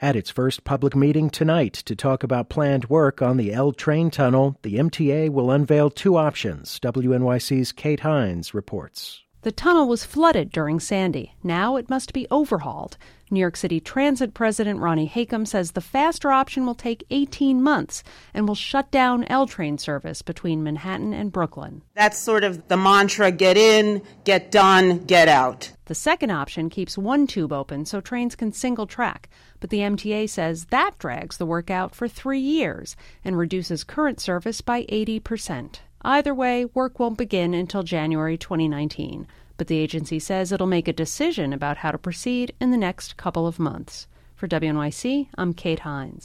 At 0.00 0.14
its 0.14 0.28
first 0.30 0.64
public 0.64 0.94
meeting 0.94 1.30
tonight 1.30 1.72
to 1.72 1.96
talk 1.96 2.22
about 2.22 2.50
planned 2.50 2.90
work 2.90 3.22
on 3.22 3.38
the 3.38 3.54
L 3.54 3.72
train 3.72 4.10
tunnel, 4.10 4.58
the 4.62 4.74
MTA 4.74 5.30
will 5.30 5.50
unveil 5.50 5.88
two 5.88 6.16
options. 6.16 6.78
WNYC's 6.80 7.72
Kate 7.72 8.00
Hinds 8.00 8.52
reports. 8.52 9.22
The 9.40 9.52
tunnel 9.52 9.88
was 9.88 10.04
flooded 10.04 10.50
during 10.50 10.80
Sandy. 10.80 11.34
Now 11.42 11.76
it 11.76 11.88
must 11.88 12.12
be 12.12 12.26
overhauled. 12.30 12.98
New 13.30 13.40
York 13.40 13.56
City 13.56 13.80
Transit 13.80 14.34
President 14.34 14.80
Ronnie 14.80 15.06
Hakim 15.06 15.46
says 15.46 15.70
the 15.70 15.80
faster 15.80 16.30
option 16.30 16.66
will 16.66 16.74
take 16.74 17.06
18 17.10 17.62
months 17.62 18.02
and 18.34 18.46
will 18.46 18.54
shut 18.54 18.90
down 18.90 19.24
L 19.24 19.46
train 19.46 19.78
service 19.78 20.20
between 20.20 20.62
Manhattan 20.62 21.14
and 21.14 21.32
Brooklyn. 21.32 21.80
That's 21.94 22.18
sort 22.18 22.44
of 22.44 22.68
the 22.68 22.76
mantra 22.76 23.30
get 23.30 23.56
in, 23.56 24.02
get 24.24 24.50
done, 24.50 25.06
get 25.06 25.28
out. 25.28 25.72
The 25.86 25.94
second 25.94 26.30
option 26.30 26.68
keeps 26.68 26.98
one 26.98 27.28
tube 27.28 27.52
open 27.52 27.84
so 27.84 28.00
trains 28.00 28.34
can 28.34 28.52
single 28.52 28.88
track, 28.88 29.28
but 29.60 29.70
the 29.70 29.78
MTA 29.78 30.28
says 30.28 30.66
that 30.66 30.98
drags 30.98 31.36
the 31.36 31.46
work 31.46 31.70
out 31.70 31.94
for 31.94 32.08
three 32.08 32.40
years 32.40 32.96
and 33.24 33.38
reduces 33.38 33.84
current 33.84 34.20
service 34.20 34.60
by 34.60 34.82
80%. 34.86 35.76
Either 36.02 36.34
way, 36.34 36.64
work 36.64 36.98
won't 36.98 37.18
begin 37.18 37.54
until 37.54 37.84
January 37.84 38.36
2019, 38.36 39.28
but 39.56 39.68
the 39.68 39.78
agency 39.78 40.18
says 40.18 40.50
it'll 40.50 40.66
make 40.66 40.88
a 40.88 40.92
decision 40.92 41.52
about 41.52 41.78
how 41.78 41.92
to 41.92 41.98
proceed 41.98 42.52
in 42.60 42.72
the 42.72 42.76
next 42.76 43.16
couple 43.16 43.46
of 43.46 43.60
months. 43.60 44.08
For 44.34 44.48
WNYC, 44.48 45.28
I'm 45.38 45.54
Kate 45.54 45.80
Hinds. 45.80 46.24